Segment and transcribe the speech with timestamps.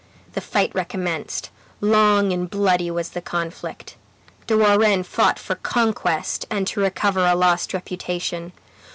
[0.33, 1.51] The fight recommenced.
[1.79, 3.97] Long and bloody was the conflict.
[4.47, 8.51] De Warenne fought for conquest and to recover a lost reputation.